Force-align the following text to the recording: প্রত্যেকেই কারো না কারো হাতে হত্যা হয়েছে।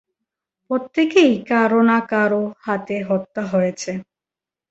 প্রত্যেকেই 0.69 1.33
কারো 1.49 1.79
না 1.89 1.99
কারো 2.11 2.41
হাতে 2.59 2.95
হত্যা 3.09 3.43
হয়েছে। 3.51 3.91